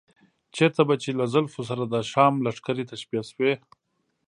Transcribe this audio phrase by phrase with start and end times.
[0.55, 3.53] چېرته به چې له زلفو سره د شام لښکرې تشبیه شوې.